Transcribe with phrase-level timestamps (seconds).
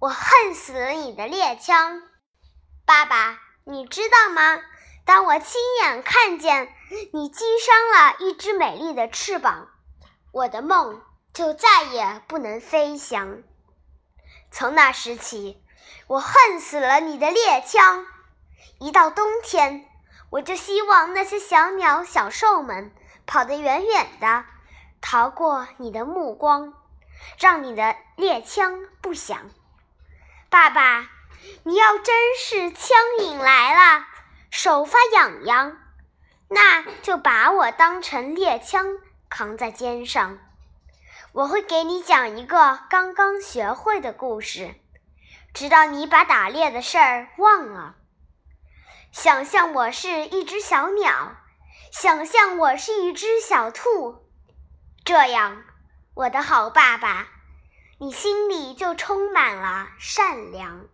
[0.00, 2.02] 我恨死了你的猎枪，
[2.86, 4.62] 爸爸，你知道吗？
[5.04, 6.72] 当我亲眼看见
[7.12, 9.68] 你击伤了一只美丽的翅膀，
[10.30, 13.42] 我的梦就再也不能飞翔。
[14.52, 15.60] 从那时起，
[16.06, 18.06] 我恨死了你的猎枪。
[18.78, 19.84] 一到冬天，
[20.30, 22.94] 我就希望那些小鸟、小兽们
[23.26, 24.44] 跑得远远的，
[25.00, 26.74] 逃过你的目光，
[27.40, 29.50] 让你的猎枪不响。
[30.50, 31.10] 爸爸，
[31.64, 34.06] 你要真是枪瘾来了，
[34.50, 35.76] 手发痒痒，
[36.48, 38.86] 那就把我当成猎枪
[39.28, 40.38] 扛在肩上。
[41.32, 44.74] 我会给你讲一个刚刚学会的故事，
[45.52, 47.96] 直到你把打猎的事儿忘了。
[49.12, 51.36] 想象我是一只小鸟，
[51.92, 54.26] 想象我是一只小兔，
[55.04, 55.62] 这样，
[56.14, 57.28] 我的好爸爸。
[58.00, 60.86] 你心里就充满了善良。